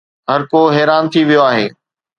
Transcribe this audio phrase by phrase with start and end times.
[0.31, 1.65] هرڪو حيران ٿي ويو آهي.